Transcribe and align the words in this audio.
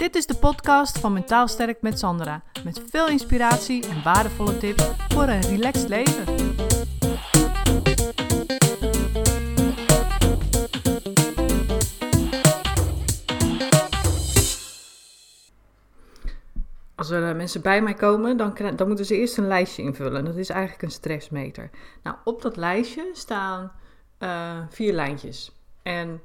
Dit 0.00 0.14
is 0.14 0.26
de 0.26 0.34
podcast 0.34 0.98
van 0.98 1.12
Mentaal 1.12 1.48
Sterk 1.48 1.82
met 1.82 1.98
Sandra. 1.98 2.42
Met 2.64 2.82
veel 2.90 3.08
inspiratie 3.08 3.88
en 3.88 4.02
waardevolle 4.02 4.58
tips 4.58 4.84
voor 5.08 5.22
een 5.22 5.40
relaxed 5.40 5.88
leven. 5.88 6.24
Als 16.94 17.10
er 17.10 17.28
eh, 17.28 17.36
mensen 17.36 17.62
bij 17.62 17.82
mij 17.82 17.94
komen, 17.94 18.36
dan, 18.36 18.54
dan 18.76 18.86
moeten 18.86 19.06
ze 19.06 19.16
eerst 19.16 19.38
een 19.38 19.46
lijstje 19.46 19.82
invullen. 19.82 20.24
Dat 20.24 20.36
is 20.36 20.48
eigenlijk 20.48 20.82
een 20.82 20.90
stressmeter. 20.90 21.70
Nou, 22.02 22.16
op 22.24 22.42
dat 22.42 22.56
lijstje 22.56 23.10
staan 23.12 23.72
eh, 24.18 24.58
vier 24.68 24.92
lijntjes. 24.92 25.52
En 25.82 26.20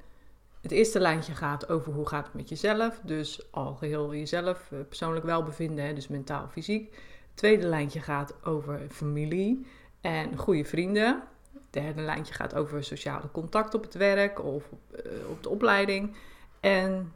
het 0.66 0.74
eerste 0.74 1.00
lijntje 1.00 1.36
gaat 1.36 1.70
over 1.70 1.94
hoe 1.94 2.08
gaat 2.08 2.26
het 2.26 2.34
met 2.34 2.50
jezelf. 2.50 3.00
Dus 3.04 3.52
al 3.52 3.76
geheel 3.76 4.16
jezelf, 4.16 4.72
eh, 4.72 4.80
persoonlijk 4.88 5.26
welbevinden, 5.26 5.96
dus 5.96 6.08
mentaal, 6.08 6.48
fysiek. 6.48 6.94
Het 6.94 7.36
tweede 7.36 7.68
lijntje 7.68 8.00
gaat 8.00 8.46
over 8.46 8.82
familie 8.90 9.66
en 10.02 10.38
goede 10.38 10.66
vrienden. 10.66 11.24
Het 11.54 11.64
derde 11.70 12.02
lijntje 12.02 12.34
gaat 12.34 12.56
over 12.56 12.84
sociale 12.84 13.32
contact 13.32 13.74
op 13.74 13.84
het 13.84 13.94
werk 13.94 14.44
of 14.44 14.70
op, 14.72 14.96
eh, 14.96 15.12
de 15.42 15.50
opleiding. 15.50 16.16
En 16.60 17.14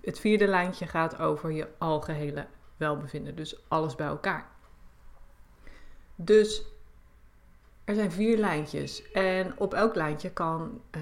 het 0.00 0.20
vierde 0.20 0.46
lijntje 0.46 0.86
gaat 0.86 1.18
over 1.18 1.52
je 1.52 1.68
algehele 1.78 2.46
welbevinden. 2.76 3.36
Dus 3.36 3.68
alles 3.68 3.94
bij 3.94 4.06
elkaar. 4.06 4.48
Dus 6.14 6.62
er 7.84 7.94
zijn 7.94 8.12
vier 8.12 8.38
lijntjes. 8.38 9.10
En 9.12 9.58
op 9.58 9.74
elk 9.74 9.94
lijntje 9.94 10.30
kan 10.30 10.80
eh, 10.90 11.00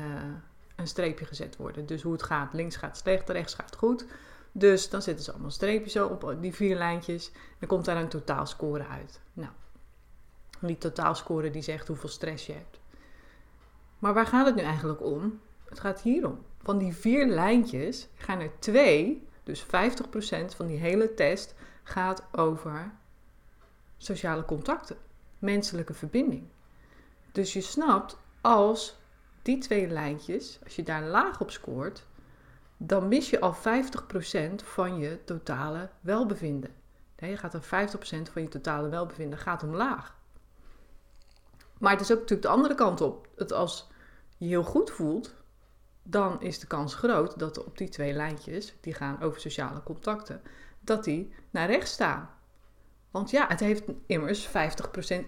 een 0.76 0.86
streepje 0.86 1.24
gezet 1.24 1.56
worden. 1.56 1.86
Dus 1.86 2.02
hoe 2.02 2.12
het 2.12 2.22
gaat. 2.22 2.52
Links 2.52 2.76
gaat 2.76 2.96
slecht, 2.96 3.28
rechts 3.28 3.54
gaat 3.54 3.76
goed. 3.76 4.06
Dus 4.52 4.90
dan 4.90 5.02
zetten 5.02 5.24
ze 5.24 5.32
allemaal 5.32 5.50
streepjes 5.50 5.92
zo 5.92 6.06
op 6.06 6.36
die 6.40 6.54
vier 6.54 6.76
lijntjes. 6.76 7.30
Dan 7.58 7.68
komt 7.68 7.84
daar 7.84 7.96
een 7.96 8.08
totaalscore 8.08 8.86
uit. 8.86 9.20
Nou, 9.32 9.52
die 10.60 10.78
totaalscore 10.78 11.50
die 11.50 11.62
zegt 11.62 11.88
hoeveel 11.88 12.08
stress 12.08 12.46
je 12.46 12.52
hebt. 12.52 12.80
Maar 13.98 14.14
waar 14.14 14.26
gaat 14.26 14.46
het 14.46 14.54
nu 14.54 14.62
eigenlijk 14.62 15.02
om? 15.02 15.40
Het 15.68 15.80
gaat 15.80 16.00
hierom. 16.00 16.44
Van 16.62 16.78
die 16.78 16.94
vier 16.94 17.26
lijntjes 17.26 18.08
gaan 18.14 18.40
er 18.40 18.58
twee, 18.58 19.26
dus 19.42 19.64
50% 19.64 19.66
van 20.56 20.66
die 20.66 20.78
hele 20.78 21.14
test, 21.14 21.54
gaat 21.82 22.22
over 22.32 22.92
sociale 23.96 24.44
contacten, 24.44 24.96
menselijke 25.38 25.94
verbinding. 25.94 26.48
Dus 27.32 27.52
je 27.52 27.60
snapt, 27.60 28.18
als 28.40 28.98
die 29.44 29.58
twee 29.58 29.88
lijntjes, 29.88 30.58
als 30.64 30.76
je 30.76 30.82
daar 30.82 31.02
laag 31.02 31.40
op 31.40 31.50
scoort, 31.50 32.06
dan 32.76 33.08
mis 33.08 33.30
je 33.30 33.40
al 33.40 33.54
50% 33.54 33.58
van 34.54 34.98
je 34.98 35.24
totale 35.24 35.88
welbevinden. 36.00 36.74
Je 37.16 37.36
gaat 37.36 37.54
er 37.54 37.62
50% 37.62 38.32
van 38.32 38.42
je 38.42 38.48
totale 38.48 38.88
welbevinden 38.88 39.38
gaat 39.38 39.62
omlaag. 39.62 40.16
Maar 41.78 41.92
het 41.92 42.00
is 42.00 42.12
ook 42.12 42.18
natuurlijk 42.18 42.48
de 42.48 42.54
andere 42.54 42.74
kant 42.74 43.00
op. 43.00 43.28
Dat 43.34 43.52
als 43.52 43.90
je 44.36 44.46
heel 44.46 44.62
goed 44.62 44.90
voelt, 44.90 45.34
dan 46.02 46.42
is 46.42 46.58
de 46.58 46.66
kans 46.66 46.94
groot 46.94 47.38
dat 47.38 47.64
op 47.64 47.78
die 47.78 47.88
twee 47.88 48.12
lijntjes, 48.12 48.74
die 48.80 48.94
gaan 48.94 49.20
over 49.22 49.40
sociale 49.40 49.82
contacten, 49.82 50.42
dat 50.80 51.04
die 51.04 51.34
naar 51.50 51.66
rechts 51.66 51.92
staan. 51.92 52.30
Want 53.10 53.30
ja, 53.30 53.46
het 53.46 53.60
heeft 53.60 53.84
immers 54.06 54.48
50% 54.48 54.50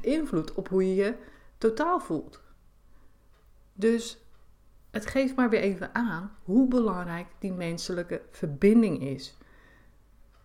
invloed 0.00 0.54
op 0.54 0.68
hoe 0.68 0.88
je 0.88 0.94
je 0.94 1.14
totaal 1.58 2.00
voelt. 2.00 2.44
Dus 3.76 4.18
het 4.90 5.06
geeft 5.06 5.36
maar 5.36 5.50
weer 5.50 5.60
even 5.60 5.94
aan 5.94 6.36
hoe 6.42 6.68
belangrijk 6.68 7.26
die 7.38 7.52
menselijke 7.52 8.22
verbinding 8.30 9.02
is. 9.02 9.36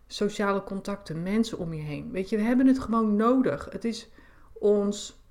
Sociale 0.08 0.64
contacten, 0.64 1.24
mensen 1.24 1.58
om 1.58 1.74
je 1.74 1.82
heen. 1.82 2.12
Weet 2.12 2.30
je, 2.30 2.38
we 2.38 2.44
hebben 2.44 2.68
het 2.68 2.80
gewoon 2.80 3.16
nodig. 3.16 3.68
Het 3.72 3.86
is 3.86 4.10
ons, 4.54 5.22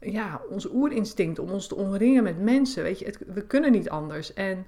ja, 0.00 0.42
ons 0.50 0.70
oerinstinct 0.70 1.38
om 1.38 1.50
ons 1.50 1.66
te 1.66 1.74
omringen 1.74 2.22
met 2.22 2.40
mensen. 2.40 2.82
Weet 2.82 2.98
je, 2.98 3.04
het, 3.04 3.18
we 3.26 3.46
kunnen 3.46 3.72
niet 3.72 3.90
anders. 3.90 4.32
En 4.32 4.66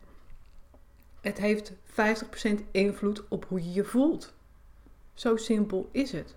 het 1.20 1.38
heeft 1.38 1.72
50% 1.72 1.74
invloed 2.70 3.28
op 3.28 3.44
hoe 3.48 3.64
je 3.64 3.72
je 3.72 3.84
voelt. 3.84 4.34
Zo 5.14 5.36
simpel 5.36 5.88
is 5.92 6.12
het. 6.12 6.36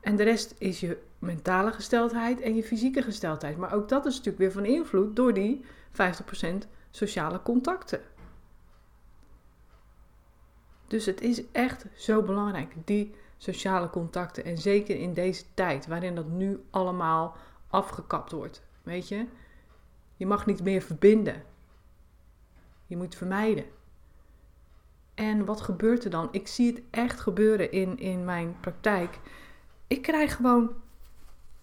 En 0.00 0.16
de 0.16 0.22
rest 0.22 0.54
is 0.58 0.80
je 0.80 0.98
mentale 1.22 1.72
gesteldheid 1.72 2.40
en 2.40 2.54
je 2.54 2.62
fysieke 2.62 3.02
gesteldheid. 3.02 3.56
Maar 3.56 3.74
ook 3.74 3.88
dat 3.88 4.06
is 4.06 4.16
natuurlijk 4.16 4.38
weer 4.38 4.52
van 4.52 4.64
invloed 4.64 5.16
door 5.16 5.34
die 5.34 5.64
50% 5.92 5.96
sociale 6.90 7.42
contacten. 7.42 8.00
Dus 10.86 11.06
het 11.06 11.20
is 11.20 11.42
echt 11.52 11.84
zo 11.94 12.22
belangrijk, 12.22 12.74
die 12.84 13.14
sociale 13.36 13.90
contacten. 13.90 14.44
En 14.44 14.58
zeker 14.58 14.96
in 14.96 15.14
deze 15.14 15.44
tijd, 15.54 15.86
waarin 15.86 16.14
dat 16.14 16.28
nu 16.28 16.64
allemaal 16.70 17.36
afgekapt 17.68 18.32
wordt. 18.32 18.62
Weet 18.82 19.08
je, 19.08 19.26
je 20.16 20.26
mag 20.26 20.46
niet 20.46 20.62
meer 20.62 20.82
verbinden. 20.82 21.42
Je 22.86 22.96
moet 22.96 23.14
vermijden. 23.14 23.64
En 25.14 25.44
wat 25.44 25.60
gebeurt 25.60 26.04
er 26.04 26.10
dan? 26.10 26.28
Ik 26.30 26.48
zie 26.48 26.72
het 26.72 26.82
echt 26.90 27.20
gebeuren 27.20 27.72
in, 27.72 27.98
in 27.98 28.24
mijn 28.24 28.56
praktijk. 28.60 29.18
Ik 29.86 30.02
krijg 30.02 30.36
gewoon 30.36 30.81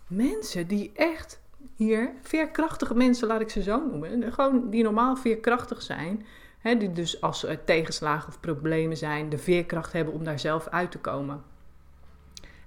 mensen 0.09 0.68
die 0.68 0.92
echt 0.94 1.42
hier, 1.75 2.14
veerkrachtige 2.22 2.96
mensen, 2.96 3.28
laat 3.28 3.42
ik 3.42 3.50
ze 3.50 3.64
zo 3.64 3.86
noemen. 3.86 4.34
Gewoon 4.34 4.70
die 4.70 4.84
normaal 4.84 5.16
veerkrachtig 5.16 5.81
zijn. 5.81 6.25
Hè, 6.59 6.78
die 6.78 6.92
dus 6.92 7.22
als 7.22 7.44
er 7.44 7.64
tegenslagen 7.64 8.28
of 8.28 8.40
problemen 8.40 8.98
zijn, 8.98 9.30
de 9.30 9.38
veerkracht 9.38 9.94
hebben 9.94 10.14
om 10.14 10.24
daar 10.24 10.40
zelf 10.40 10.68
uit 10.68 10.92
te 10.92 11.00
komen. 11.00 11.44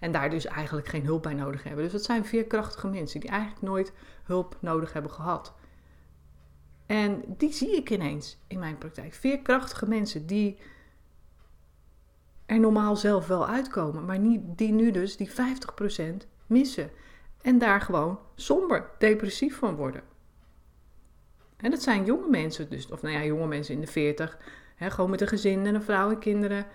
En 0.00 0.12
daar 0.12 0.30
dus 0.30 0.46
eigenlijk 0.46 0.88
geen 0.88 1.04
hulp 1.04 1.22
bij 1.22 1.34
nodig 1.34 1.62
hebben. 1.62 1.82
Dus 1.82 1.92
dat 1.92 2.04
zijn 2.04 2.24
veerkrachtige 2.24 2.88
mensen 2.88 3.20
die 3.20 3.30
eigenlijk 3.30 3.62
nooit 3.62 3.92
hulp 4.22 4.56
nodig 4.60 4.92
hebben 4.92 5.10
gehad. 5.10 5.54
En 6.86 7.22
die 7.26 7.52
zie 7.52 7.76
ik 7.76 7.90
ineens 7.90 8.38
in 8.46 8.58
mijn 8.58 8.78
praktijk. 8.78 9.14
Veerkrachtige 9.14 9.88
mensen 9.88 10.26
die 10.26 10.58
er 12.46 12.60
normaal 12.60 12.96
zelf 12.96 13.26
wel 13.26 13.46
uitkomen, 13.46 14.04
maar 14.04 14.18
niet, 14.18 14.40
die 14.44 14.72
nu 14.72 14.90
dus 14.90 15.16
die 15.16 15.30
50% 15.30 15.32
missen. 16.46 16.90
En 17.42 17.58
daar 17.58 17.80
gewoon 17.80 18.18
somber, 18.34 18.90
depressief 18.98 19.56
van 19.56 19.74
worden. 19.74 20.02
En 21.56 21.70
dat 21.70 21.82
zijn 21.82 22.04
jonge 22.04 22.28
mensen, 22.28 22.70
dus, 22.70 22.88
of 22.88 23.02
nou 23.02 23.14
ja, 23.14 23.24
jonge 23.24 23.46
mensen 23.46 23.74
in 23.74 23.80
de 23.80 23.86
40, 23.86 24.38
hè, 24.76 24.90
gewoon 24.90 25.10
met 25.10 25.20
een 25.20 25.28
gezin 25.28 25.66
en 25.66 25.74
een 25.74 25.82
vrouw 25.82 26.10
en 26.10 26.18
kinderen. 26.18 26.66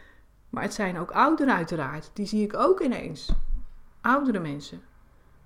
Maar 0.50 0.64
het 0.64 0.74
zijn 0.74 0.98
ook 0.98 1.12
ouderen 1.12 1.56
uiteraard, 1.56 2.10
die 2.14 2.26
zie 2.26 2.44
ik 2.44 2.56
ook 2.56 2.82
ineens. 2.82 3.32
Oudere 4.02 4.40
mensen. 4.40 4.82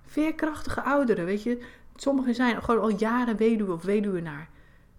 Veerkrachtige 0.06 0.82
ouderen, 0.82 1.24
weet 1.24 1.42
je. 1.42 1.64
Sommigen 1.96 2.34
zijn 2.34 2.62
gewoon 2.62 2.80
al 2.80 2.98
jaren 2.98 3.36
weduwe 3.36 3.72
of 3.72 3.82
weduwenaar. 3.82 4.48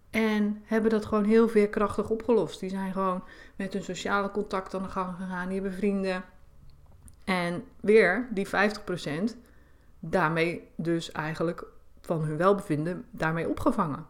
En 0.10 0.62
hebben 0.64 0.92
dat 0.92 1.06
gewoon 1.06 1.24
heel 1.24 1.50
veerkrachtig 1.50 2.10
opgelost. 2.10 2.60
Die 2.60 2.70
zijn 2.70 2.94
gewoon 2.94 3.24
met 3.56 3.74
hun 3.74 3.84
sociale 3.84 4.32
contact 4.32 4.74
aan 4.74 4.84
de 4.84 4.90
gang 4.90 5.16
gegaan. 5.16 5.48
Die 5.48 5.62
hebben 5.62 5.78
vrienden. 5.78 6.24
En 7.24 7.64
weer 7.80 8.28
die 8.32 8.48
50%, 8.48 8.50
daarmee 10.06 10.72
dus 10.76 11.12
eigenlijk 11.12 11.66
van 12.02 12.24
hun 12.24 12.38
welbevinden, 12.38 13.06
daarmee 13.12 13.50
opgevangen. 13.50 14.06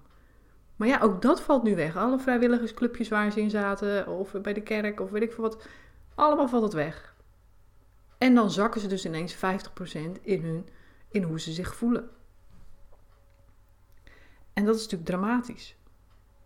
Maar 0.75 0.87
ja, 0.87 0.99
ook 0.99 1.21
dat 1.21 1.41
valt 1.41 1.63
nu 1.63 1.75
weg. 1.75 1.97
Alle 1.97 2.19
vrijwilligersclubjes 2.19 3.09
waar 3.09 3.31
ze 3.31 3.41
in 3.41 3.49
zaten, 3.49 4.07
of 4.07 4.31
bij 4.41 4.53
de 4.53 4.61
kerk, 4.61 4.99
of 4.99 5.09
weet 5.09 5.21
ik 5.21 5.31
veel 5.31 5.43
wat. 5.43 5.67
Allemaal 6.15 6.47
valt 6.47 6.63
het 6.63 6.73
weg. 6.73 7.15
En 8.17 8.35
dan 8.35 8.51
zakken 8.51 8.81
ze 8.81 8.87
dus 8.87 9.05
ineens 9.05 9.35
50% 9.35 9.39
in, 10.21 10.43
hun, 10.43 10.67
in 11.11 11.23
hoe 11.23 11.39
ze 11.39 11.51
zich 11.51 11.75
voelen. 11.75 12.09
En 14.53 14.65
dat 14.65 14.75
is 14.75 14.81
natuurlijk 14.81 15.09
dramatisch. 15.09 15.75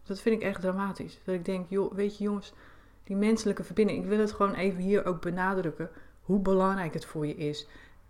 Dat 0.04 0.20
vind 0.20 0.42
ik 0.42 0.48
echt 0.48 0.62
dramatisch. 0.62 1.20
Dat 1.24 1.36
ik 1.36 1.46
denk, 1.46 1.70
joh, 1.70 1.94
weet 1.94 2.18
je 2.18 2.24
jongens, 2.24 2.54
die 3.04 3.16
menselijke 3.16 3.64
verbinding. 3.64 4.04
Ik 4.04 4.10
wil 4.10 4.20
het 4.20 4.32
gewoon 4.32 4.54
even 4.54 4.82
hier 4.82 5.06
ook 5.06 5.22
benadrukken. 5.22 5.90
Hoe 6.22 6.40
belangrijk 6.40 6.94
het 6.94 7.06
voor 7.06 7.28
je 7.28 7.36
is. 7.36 7.68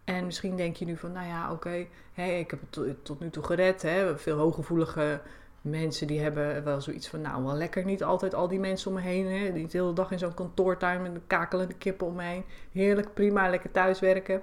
En 0.07 0.25
misschien 0.25 0.55
denk 0.55 0.75
je 0.75 0.85
nu 0.85 0.97
van, 0.97 1.11
nou 1.11 1.27
ja, 1.27 1.51
oké, 1.51 1.87
okay, 2.13 2.39
ik 2.39 2.51
heb 2.51 2.59
het 2.69 3.05
tot, 3.05 3.19
nu 3.19 3.29
toe 3.29 3.43
gered. 3.43 3.81
Hè. 3.81 4.17
Veel 4.17 4.37
hooggevoelige 4.37 5.21
mensen 5.61 6.07
die 6.07 6.19
hebben 6.19 6.63
wel 6.63 6.81
zoiets 6.81 7.07
van, 7.07 7.21
nou 7.21 7.43
wel 7.43 7.53
lekker 7.53 7.85
niet 7.85 8.03
altijd 8.03 8.33
al 8.33 8.47
die 8.47 8.59
mensen 8.59 8.89
om 8.89 8.95
me 8.95 9.01
heen. 9.01 9.25
Hè. 9.25 9.53
Die 9.53 9.67
de 9.67 9.77
hele 9.77 9.93
dag 9.93 10.11
in 10.11 10.19
zo'n 10.19 10.33
kantoortuin 10.33 11.01
met 11.01 11.21
kakelende 11.27 11.73
kippen 11.73 12.07
om 12.07 12.15
me 12.15 12.23
heen. 12.23 12.43
Heerlijk, 12.71 13.13
prima, 13.13 13.49
lekker 13.49 13.71
thuiswerken. 13.71 14.41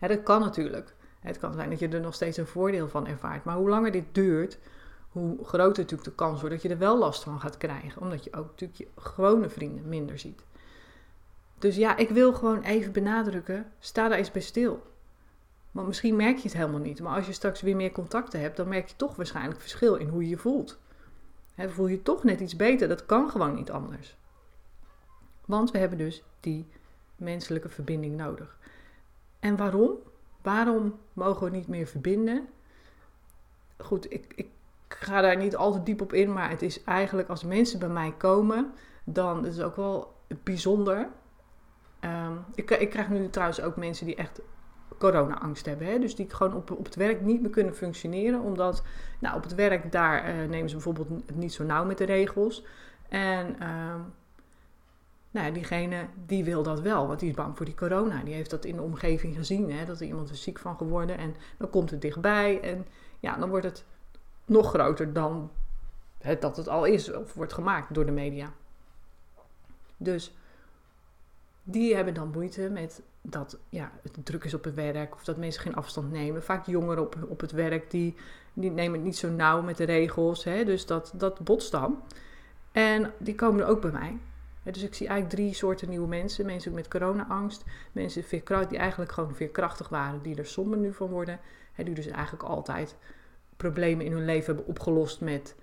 Ja, 0.00 0.08
dat 0.08 0.22
kan 0.22 0.40
natuurlijk. 0.40 0.94
Het 1.20 1.38
kan 1.38 1.54
zijn 1.54 1.70
dat 1.70 1.78
je 1.78 1.88
er 1.88 2.00
nog 2.00 2.14
steeds 2.14 2.36
een 2.36 2.46
voordeel 2.46 2.88
van 2.88 3.06
ervaart. 3.06 3.44
Maar 3.44 3.56
hoe 3.56 3.68
langer 3.68 3.90
dit 3.90 4.06
duurt, 4.12 4.58
hoe 5.08 5.44
groter 5.44 5.82
natuurlijk 5.82 6.08
de 6.08 6.14
kans 6.14 6.40
wordt 6.40 6.54
dat 6.54 6.62
je 6.62 6.68
er 6.68 6.78
wel 6.78 6.98
last 6.98 7.22
van 7.22 7.40
gaat 7.40 7.56
krijgen. 7.56 8.02
Omdat 8.02 8.24
je 8.24 8.32
ook 8.32 8.46
natuurlijk 8.46 8.78
je 8.78 8.88
gewone 8.96 9.48
vrienden 9.48 9.88
minder 9.88 10.18
ziet. 10.18 10.44
Dus 11.58 11.76
ja, 11.76 11.96
ik 11.96 12.08
wil 12.08 12.32
gewoon 12.32 12.62
even 12.62 12.92
benadrukken, 12.92 13.72
sta 13.78 14.08
daar 14.08 14.18
eens 14.18 14.30
bij 14.30 14.42
stil. 14.42 14.82
Want 15.70 15.86
misschien 15.86 16.16
merk 16.16 16.36
je 16.36 16.42
het 16.42 16.56
helemaal 16.56 16.80
niet. 16.80 17.00
Maar 17.00 17.16
als 17.16 17.26
je 17.26 17.32
straks 17.32 17.60
weer 17.60 17.76
meer 17.76 17.92
contacten 17.92 18.40
hebt, 18.40 18.56
dan 18.56 18.68
merk 18.68 18.88
je 18.88 18.96
toch 18.96 19.16
waarschijnlijk 19.16 19.60
verschil 19.60 19.94
in 19.94 20.08
hoe 20.08 20.22
je 20.22 20.28
je 20.28 20.36
voelt. 20.36 20.78
He, 21.54 21.70
voel 21.70 21.86
je 21.86 22.02
toch 22.02 22.24
net 22.24 22.40
iets 22.40 22.56
beter, 22.56 22.88
dat 22.88 23.06
kan 23.06 23.30
gewoon 23.30 23.54
niet 23.54 23.70
anders. 23.70 24.16
Want 25.44 25.70
we 25.70 25.78
hebben 25.78 25.98
dus 25.98 26.22
die 26.40 26.66
menselijke 27.16 27.68
verbinding 27.68 28.16
nodig. 28.16 28.58
En 29.40 29.56
waarom? 29.56 29.92
Waarom 30.42 30.98
mogen 31.12 31.44
we 31.44 31.56
niet 31.56 31.68
meer 31.68 31.86
verbinden? 31.86 32.48
Goed, 33.78 34.12
ik, 34.12 34.32
ik 34.34 34.48
ga 34.88 35.20
daar 35.20 35.36
niet 35.36 35.56
al 35.56 35.72
te 35.72 35.82
diep 35.82 36.00
op 36.00 36.12
in, 36.12 36.32
maar 36.32 36.50
het 36.50 36.62
is 36.62 36.84
eigenlijk 36.84 37.28
als 37.28 37.44
mensen 37.44 37.78
bij 37.78 37.88
mij 37.88 38.14
komen, 38.16 38.72
dan 39.04 39.46
is 39.46 39.56
het 39.56 39.64
ook 39.64 39.76
wel 39.76 40.14
bijzonder. 40.42 41.08
Ehm, 42.06 42.32
ik, 42.54 42.70
ik 42.70 42.90
krijg 42.90 43.08
nu 43.08 43.30
trouwens 43.30 43.60
ook 43.60 43.76
mensen 43.76 44.06
die 44.06 44.14
echt 44.14 44.40
corona-angst 44.98 45.66
hebben. 45.66 45.86
Hè? 45.86 45.98
Dus 45.98 46.14
die 46.14 46.30
gewoon 46.30 46.54
op, 46.54 46.70
op 46.70 46.84
het 46.84 46.94
werk 46.94 47.20
niet 47.20 47.40
meer 47.40 47.50
kunnen 47.50 47.74
functioneren. 47.74 48.40
Omdat 48.40 48.82
nou, 49.18 49.36
op 49.36 49.42
het 49.42 49.54
werk 49.54 49.92
daar 49.92 50.28
uh, 50.28 50.48
nemen 50.48 50.68
ze 50.68 50.74
bijvoorbeeld 50.74 51.36
niet 51.36 51.52
zo 51.52 51.64
nauw 51.64 51.84
met 51.84 51.98
de 51.98 52.04
regels. 52.04 52.64
En 53.08 53.56
uh, 53.62 53.94
nou, 55.30 55.52
diegene 55.52 56.06
die 56.26 56.44
wil 56.44 56.62
dat 56.62 56.80
wel, 56.80 57.06
want 57.06 57.20
die 57.20 57.28
is 57.28 57.34
bang 57.34 57.56
voor 57.56 57.66
die 57.66 57.74
corona. 57.74 58.22
Die 58.24 58.34
heeft 58.34 58.50
dat 58.50 58.64
in 58.64 58.76
de 58.76 58.82
omgeving 58.82 59.36
gezien, 59.36 59.72
hè, 59.72 59.84
dat 59.84 60.00
er 60.00 60.06
iemand 60.06 60.30
is 60.30 60.42
ziek 60.42 60.58
van 60.58 60.76
geworden. 60.76 61.18
En 61.18 61.34
dan 61.58 61.70
komt 61.70 61.90
het 61.90 62.00
dichtbij 62.00 62.60
en 62.60 62.86
ja, 63.20 63.36
dan 63.36 63.48
wordt 63.48 63.64
het 63.64 63.84
nog 64.44 64.68
groter 64.68 65.12
dan 65.12 65.50
dat 66.40 66.56
het 66.56 66.68
al 66.68 66.84
is 66.84 67.12
of 67.12 67.34
wordt 67.34 67.52
gemaakt 67.52 67.94
door 67.94 68.06
de 68.06 68.12
media. 68.12 68.52
Dus 69.96 70.34
die 71.68 71.94
hebben 71.94 72.14
dan 72.14 72.30
moeite 72.30 72.70
met 72.70 73.02
dat 73.22 73.58
ja, 73.68 73.92
het 74.02 74.18
druk 74.22 74.44
is 74.44 74.54
op 74.54 74.64
het 74.64 74.74
werk 74.74 75.14
of 75.14 75.24
dat 75.24 75.36
mensen 75.36 75.62
geen 75.62 75.74
afstand 75.74 76.12
nemen. 76.12 76.42
Vaak 76.42 76.66
jongeren 76.66 77.02
op, 77.02 77.16
op 77.28 77.40
het 77.40 77.52
werk 77.52 77.90
die, 77.90 78.14
die 78.52 78.70
nemen 78.70 78.92
het 78.92 79.04
niet 79.04 79.16
zo 79.16 79.30
nauw 79.30 79.62
met 79.62 79.76
de 79.76 79.84
regels. 79.84 80.44
Hè, 80.44 80.64
dus 80.64 80.86
dat, 80.86 81.12
dat 81.14 81.40
botst 81.40 81.70
dan. 81.70 82.02
En 82.72 83.12
die 83.18 83.34
komen 83.34 83.60
er 83.60 83.66
ook 83.66 83.80
bij 83.80 83.90
mij. 83.90 84.18
Dus 84.62 84.82
ik 84.82 84.94
zie 84.94 85.06
eigenlijk 85.08 85.38
drie 85.38 85.54
soorten 85.54 85.88
nieuwe 85.88 86.08
mensen. 86.08 86.46
Mensen 86.46 86.74
met 86.74 86.88
corona-angst. 86.88 87.64
Mensen 87.92 88.24
die 88.68 88.78
eigenlijk 88.78 89.12
gewoon 89.12 89.34
veerkrachtig 89.34 89.88
waren, 89.88 90.22
die 90.22 90.36
er 90.36 90.46
somber 90.46 90.78
nu 90.78 90.92
van 90.92 91.08
worden. 91.08 91.40
Die 91.76 91.94
dus 91.94 92.06
eigenlijk 92.06 92.44
altijd 92.44 92.96
problemen 93.56 94.04
in 94.04 94.12
hun 94.12 94.24
leven 94.24 94.46
hebben 94.46 94.66
opgelost 94.66 95.20
met 95.20 95.54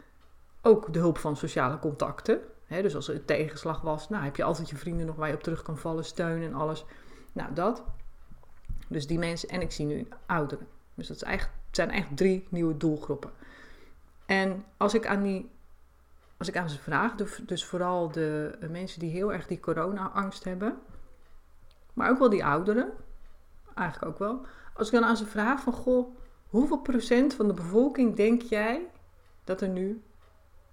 ook 0.62 0.94
de 0.94 1.00
hulp 1.00 1.18
van 1.18 1.38
sociale 1.38 1.80
contacten. 1.80 2.40
Dus 2.68 2.96
als 2.96 3.08
er 3.08 3.16
een 3.16 3.26
tegenslag 3.26 3.82
was, 3.82 4.10
nou 4.10 4.24
heb 4.24 4.36
je 4.36 4.44
altijd 4.44 4.70
je 4.70 4.76
vrienden 4.76 5.06
nog 5.06 5.16
waar 5.16 5.28
je 5.28 5.36
op 5.36 5.44
terug 5.44 5.62
kan 5.62 5.78
vallen, 5.78 6.06
steun 6.06 6.44
en 6.44 6.54
alles. 6.54 6.86
Nou, 7.34 7.54
dat. 7.54 7.84
Dus 8.88 9.08
die 9.08 9.20
mensen. 9.20 9.50
En 9.50 9.62
ik 9.62 9.72
zie 9.72 9.86
nu 9.86 10.08
ouderen. 10.26 10.68
Dus 10.94 11.08
dat 11.08 11.24
zijn 11.72 11.92
echt 11.92 12.08
drie 12.18 12.48
nieuwe 12.50 12.78
doelgroepen. 12.78 13.32
En 14.26 14.66
als 14.78 14.94
ik 14.94 15.08
aan 15.08 15.24
die 15.24 15.52
als 16.38 16.48
ik 16.48 16.58
aan 16.58 16.70
ze 16.70 16.78
vraag, 16.80 17.16
dus 17.46 17.66
vooral 17.66 18.12
de 18.12 18.58
mensen 18.70 19.00
die 19.00 19.12
heel 19.12 19.34
erg 19.34 19.48
die 19.48 19.60
corona-angst 19.60 20.44
hebben, 20.44 20.78
maar 21.94 22.10
ook 22.10 22.20
wel 22.20 22.30
die 22.30 22.46
ouderen, 22.46 22.92
eigenlijk 23.76 24.12
ook 24.12 24.20
wel. 24.20 24.46
Als 24.74 24.88
ik 24.88 24.94
dan 24.94 25.04
aan 25.04 25.18
ze 25.18 25.26
vraag 25.26 25.62
van, 25.62 25.74
goh, 25.74 26.16
hoeveel 26.48 26.78
procent 26.78 27.34
van 27.34 27.48
de 27.48 27.54
bevolking 27.54 28.16
denk 28.16 28.42
jij 28.42 28.90
dat 29.44 29.62
er 29.62 29.70
nu, 29.70 30.02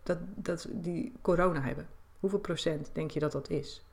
dat, 0.02 0.19
dat 0.35 0.67
die 0.70 1.12
corona 1.23 1.61
hebben? 1.61 1.88
Hoeveel 2.20 2.38
procent 2.38 2.91
denk 2.93 3.11
je 3.11 3.20
dat 3.20 3.32
dat 3.32 3.50
is? 3.50 3.85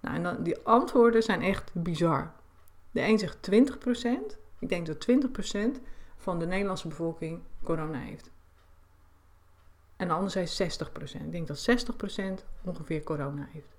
Nou, 0.00 0.16
en 0.16 0.22
dan, 0.22 0.42
die 0.42 0.58
antwoorden 0.62 1.22
zijn 1.22 1.42
echt 1.42 1.70
bizar. 1.74 2.32
De 2.90 3.00
een 3.00 3.18
zegt 3.18 3.42
20 3.42 3.78
procent. 3.78 4.38
Ik 4.58 4.68
denk 4.68 4.86
dat 4.86 5.00
20 5.00 5.30
procent 5.30 5.80
van 6.16 6.38
de 6.38 6.46
Nederlandse 6.46 6.88
bevolking 6.88 7.42
corona 7.62 7.98
heeft. 7.98 8.30
En 9.96 10.08
de 10.08 10.14
ander 10.14 10.30
zei 10.30 10.46
60%. 10.46 11.24
Ik 11.24 11.32
denk 11.32 11.46
dat 11.46 11.68
60% 12.40 12.44
ongeveer 12.64 13.02
corona 13.02 13.48
heeft. 13.50 13.76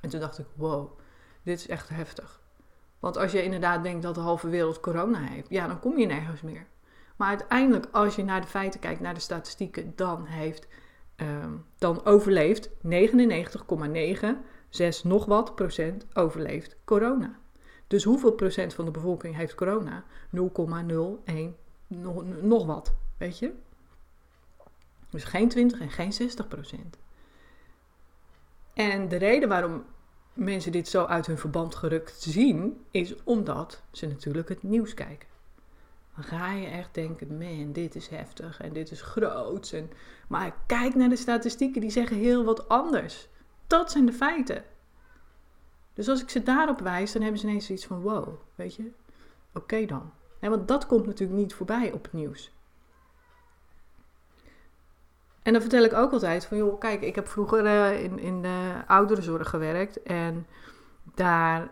En 0.00 0.08
toen 0.08 0.20
dacht 0.20 0.38
ik, 0.38 0.46
wow, 0.54 0.98
dit 1.42 1.58
is 1.58 1.68
echt 1.68 1.88
heftig. 1.88 2.40
Want 2.98 3.16
als 3.16 3.32
je 3.32 3.42
inderdaad 3.42 3.82
denkt 3.82 4.02
dat 4.02 4.14
de 4.14 4.20
halve 4.20 4.48
wereld 4.48 4.80
corona 4.80 5.18
heeft, 5.18 5.48
ja, 5.48 5.66
dan 5.66 5.80
kom 5.80 5.98
je 5.98 6.06
nergens 6.06 6.40
meer. 6.40 6.66
Maar 7.16 7.28
uiteindelijk, 7.28 7.86
als 7.92 8.16
je 8.16 8.24
naar 8.24 8.40
de 8.40 8.46
feiten 8.46 8.80
kijkt, 8.80 9.00
naar 9.00 9.14
de 9.14 9.20
statistieken, 9.20 9.92
dan 9.96 10.24
heeft, 10.24 10.66
um, 11.16 11.64
dan 11.78 12.04
overleeft 12.04 12.68
99,96 12.68 12.74
nog 15.02 15.24
wat 15.24 15.54
procent 15.54 16.06
overleeft 16.14 16.76
corona. 16.84 17.38
Dus 17.86 18.04
hoeveel 18.04 18.32
procent 18.32 18.74
van 18.74 18.84
de 18.84 18.90
bevolking 18.90 19.36
heeft 19.36 19.54
corona? 19.54 20.04
0,01 20.36 20.40
nog, 21.86 22.24
nog 22.42 22.66
wat, 22.66 22.94
weet 23.18 23.38
je? 23.38 23.52
Dus 25.10 25.24
geen 25.24 25.48
20 25.48 25.80
en 25.80 25.90
geen 25.90 26.12
60 26.12 26.48
procent. 26.48 26.98
En 28.74 29.08
de 29.08 29.16
reden 29.16 29.48
waarom 29.48 29.84
mensen 30.32 30.72
dit 30.72 30.88
zo 30.88 31.04
uit 31.04 31.26
hun 31.26 31.38
verband 31.38 31.74
gerukt 31.74 32.20
zien, 32.20 32.84
is 32.90 33.14
omdat 33.24 33.82
ze 33.90 34.06
natuurlijk 34.06 34.48
het 34.48 34.62
nieuws 34.62 34.94
kijken. 34.94 35.28
Dan 36.14 36.24
ga 36.24 36.52
je 36.52 36.66
echt 36.66 36.94
denken, 36.94 37.38
man, 37.38 37.72
dit 37.72 37.94
is 37.94 38.08
heftig 38.08 38.60
en 38.60 38.72
dit 38.72 38.90
is 38.90 39.02
groot. 39.02 39.72
En, 39.72 39.90
maar 40.28 40.54
kijk 40.66 40.94
naar 40.94 41.08
de 41.08 41.16
statistieken, 41.16 41.80
die 41.80 41.90
zeggen 41.90 42.16
heel 42.16 42.44
wat 42.44 42.68
anders. 42.68 43.28
Dat 43.66 43.90
zijn 43.90 44.06
de 44.06 44.12
feiten. 44.12 44.64
Dus 45.94 46.08
als 46.08 46.22
ik 46.22 46.30
ze 46.30 46.42
daarop 46.42 46.80
wijs, 46.80 47.12
dan 47.12 47.22
hebben 47.22 47.40
ze 47.40 47.46
ineens 47.46 47.66
zoiets 47.66 47.86
van, 47.86 48.00
wow, 48.00 48.28
weet 48.54 48.74
je, 48.74 48.90
oké 49.52 49.86
dan. 49.86 50.12
Want 50.40 50.68
dat 50.68 50.86
komt 50.86 51.06
natuurlijk 51.06 51.38
niet 51.38 51.54
voorbij 51.54 51.92
op 51.92 52.02
het 52.02 52.12
nieuws. 52.12 52.52
En 55.42 55.52
dan 55.52 55.60
vertel 55.60 55.84
ik 55.84 55.92
ook 55.92 56.12
altijd 56.12 56.44
van, 56.44 56.56
joh, 56.56 56.78
kijk, 56.78 57.02
ik 57.02 57.14
heb 57.14 57.28
vroeger 57.28 57.64
uh, 57.64 58.02
in, 58.02 58.18
in 58.18 58.42
de 58.42 58.82
ouderenzorg 58.86 59.48
gewerkt. 59.48 60.02
En 60.02 60.46
daar 61.14 61.70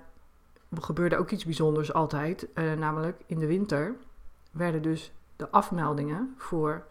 gebeurde 0.81 1.17
ook 1.17 1.31
iets 1.31 1.45
bijzonders 1.45 1.93
altijd. 1.93 2.49
Uh, 2.55 2.73
namelijk 2.73 3.21
in 3.27 3.39
de 3.39 3.47
winter 3.47 3.97
werden 4.51 4.83
dus 4.83 5.13
de 5.37 5.51
afmeldingen 5.51 6.35
voor 6.37 6.87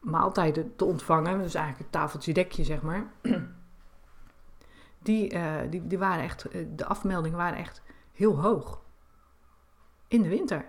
maaltijden 0.00 0.76
te 0.76 0.84
ontvangen. 0.84 1.38
Dus 1.38 1.54
eigenlijk 1.54 1.84
het 1.84 2.00
tafeltje 2.00 2.32
dekje, 2.32 2.64
zeg 2.64 2.82
maar. 2.82 3.12
Die, 4.98 5.34
uh, 5.34 5.60
die, 5.70 5.86
die 5.86 5.98
waren 5.98 6.24
echt, 6.24 6.48
de 6.76 6.84
afmeldingen 6.84 7.38
waren 7.38 7.58
echt 7.58 7.82
heel 8.12 8.40
hoog. 8.40 8.80
In 10.08 10.22
de 10.22 10.28
winter. 10.28 10.64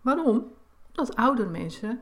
Waarom? 0.00 0.52
Omdat 0.86 1.16
oudere 1.16 1.50
mensen 1.50 2.00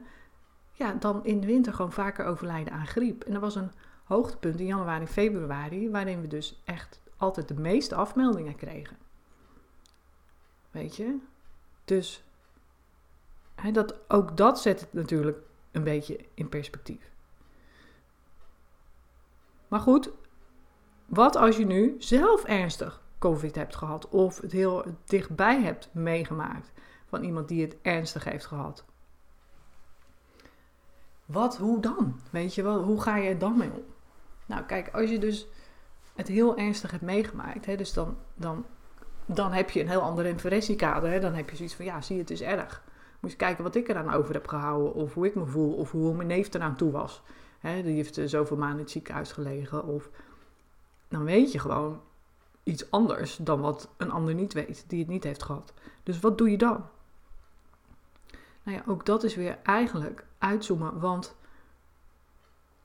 ja, 0.72 0.92
dan 0.92 1.24
in 1.24 1.40
de 1.40 1.46
winter 1.46 1.72
gewoon 1.74 1.92
vaker 1.92 2.24
overlijden 2.24 2.72
aan 2.72 2.86
griep. 2.86 3.22
En 3.22 3.34
er 3.34 3.40
was 3.40 3.54
een 3.54 3.72
hoogtepunt 4.04 4.60
in 4.60 4.66
januari, 4.66 5.06
februari, 5.06 5.90
waarin 5.90 6.20
we 6.20 6.26
dus 6.26 6.62
echt 6.64 7.00
altijd 7.16 7.48
de 7.48 7.60
meeste 7.60 7.94
afmeldingen 7.94 8.56
kregen. 8.56 8.96
Weet 10.70 10.96
je? 10.96 11.18
Dus 11.84 12.24
dat, 13.70 13.94
ook 14.08 14.36
dat 14.36 14.60
zet 14.60 14.80
het 14.80 14.92
natuurlijk 14.92 15.38
een 15.70 15.84
beetje 15.84 16.18
in 16.34 16.48
perspectief. 16.48 17.10
Maar 19.68 19.80
goed, 19.80 20.10
wat 21.06 21.36
als 21.36 21.56
je 21.56 21.66
nu 21.66 21.96
zelf 21.98 22.44
ernstig 22.44 23.02
COVID 23.18 23.54
hebt 23.54 23.76
gehad 23.76 24.08
of 24.08 24.40
het 24.40 24.52
heel 24.52 24.84
dichtbij 25.04 25.62
hebt 25.62 25.88
meegemaakt 25.92 26.72
van 27.06 27.22
iemand 27.22 27.48
die 27.48 27.62
het 27.62 27.76
ernstig 27.82 28.24
heeft 28.24 28.46
gehad? 28.46 28.84
Wat, 31.24 31.56
hoe 31.56 31.80
dan? 31.80 32.20
Weet 32.30 32.54
je 32.54 32.62
wel, 32.62 32.82
hoe 32.82 33.00
ga 33.00 33.16
je 33.16 33.28
er 33.28 33.38
dan 33.38 33.56
mee 33.56 33.70
om? 33.70 33.84
Nou, 34.46 34.64
kijk, 34.64 34.88
als 34.94 35.10
je 35.10 35.18
dus 35.18 35.46
het 36.14 36.28
heel 36.28 36.56
ernstig 36.56 36.90
hebt 36.90 37.02
meegemaakt, 37.02 37.66
hè, 37.66 37.76
dus 37.76 37.92
dan, 37.92 38.16
dan, 38.34 38.66
dan 39.26 39.52
heb 39.52 39.70
je 39.70 39.80
een 39.80 39.88
heel 39.88 40.00
ander 40.00 40.24
referentiekader. 40.24 41.10
Hè, 41.10 41.20
dan 41.20 41.34
heb 41.34 41.50
je 41.50 41.56
zoiets 41.56 41.74
van, 41.74 41.84
ja, 41.84 42.00
zie, 42.00 42.18
het 42.18 42.30
is 42.30 42.40
erg. 42.40 42.82
Moet 43.22 43.30
je 43.30 43.36
kijken 43.36 43.64
wat 43.64 43.74
ik 43.74 43.88
eraan 43.88 44.12
over 44.12 44.34
heb 44.34 44.48
gehouden, 44.48 44.94
of 44.94 45.14
hoe 45.14 45.26
ik 45.26 45.34
me 45.34 45.46
voel, 45.46 45.74
of 45.74 45.90
hoe 45.90 46.14
mijn 46.14 46.28
neef 46.28 46.54
eraan 46.54 46.76
toe 46.76 46.90
was. 46.90 47.22
Hè, 47.58 47.82
die 47.82 47.94
heeft 47.94 48.20
zoveel 48.24 48.56
maanden 48.56 48.76
in 48.76 48.82
het 48.82 48.92
ziekenhuis 48.92 49.32
gelegen. 49.32 49.84
Of 49.84 50.10
dan 51.08 51.24
weet 51.24 51.52
je 51.52 51.58
gewoon 51.58 52.00
iets 52.62 52.90
anders 52.90 53.36
dan 53.36 53.60
wat 53.60 53.88
een 53.96 54.10
ander 54.10 54.34
niet 54.34 54.52
weet, 54.52 54.84
die 54.88 54.98
het 54.98 55.08
niet 55.08 55.24
heeft 55.24 55.42
gehad. 55.42 55.72
Dus 56.02 56.20
wat 56.20 56.38
doe 56.38 56.50
je 56.50 56.58
dan? 56.58 56.84
Nou 58.62 58.76
ja, 58.76 58.82
ook 58.86 59.06
dat 59.06 59.24
is 59.24 59.34
weer 59.34 59.58
eigenlijk 59.62 60.24
uitzoomen. 60.38 61.00
Want 61.00 61.36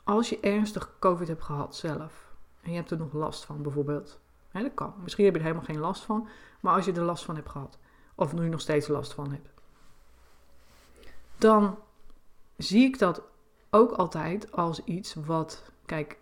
als 0.03 0.29
je 0.29 0.39
ernstig 0.39 0.95
COVID 0.99 1.27
hebt 1.27 1.43
gehad 1.43 1.75
zelf 1.75 2.31
en 2.61 2.69
je 2.71 2.77
hebt 2.77 2.91
er 2.91 2.97
nog 2.97 3.13
last 3.13 3.45
van 3.45 3.61
bijvoorbeeld. 3.61 4.19
Dat 4.51 4.73
kan. 4.73 4.93
Misschien 5.03 5.25
heb 5.25 5.33
je 5.33 5.39
er 5.39 5.45
helemaal 5.45 5.67
geen 5.67 5.79
last 5.79 6.03
van. 6.03 6.27
Maar 6.59 6.73
als 6.73 6.85
je 6.85 6.93
er 6.93 7.01
last 7.01 7.25
van 7.25 7.35
hebt 7.35 7.49
gehad. 7.49 7.77
Of 8.15 8.33
nu 8.33 8.49
nog 8.49 8.61
steeds 8.61 8.87
last 8.87 9.13
van 9.13 9.31
hebt. 9.31 9.56
Dan 11.37 11.77
zie 12.57 12.83
ik 12.83 12.99
dat 12.99 13.21
ook 13.69 13.91
altijd 13.91 14.51
als 14.51 14.83
iets 14.83 15.13
wat... 15.13 15.71
Kijk, 15.85 16.17